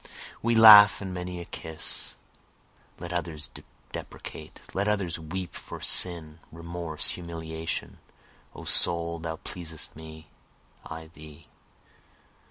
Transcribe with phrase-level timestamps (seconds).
[0.41, 2.15] With laugh and many a kiss,
[2.97, 3.51] (Let others
[3.91, 7.99] deprecate, let others weep for sin, remorse, humiliation,)
[8.55, 10.25] O soul thou pleasest me,
[10.83, 11.49] I thee.